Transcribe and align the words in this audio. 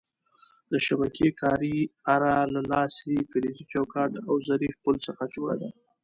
د 0.71 0.73
شبکې 0.85 1.27
کارۍ 1.41 1.77
اره 2.15 2.33
له 2.53 2.61
لاسۍ، 2.71 3.15
فلزي 3.29 3.65
چوکاټ 3.73 4.11
او 4.27 4.33
ظریف 4.47 4.75
پل 4.83 4.95
څخه 5.07 5.23
جوړه 5.33 5.55
ده. 5.61 5.69